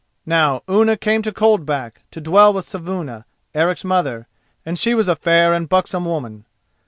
[0.25, 4.27] Now Unna came to Coldback, to dwell with Saevuna, Eric's mother,
[4.65, 6.45] and she was a fair and buxom woman.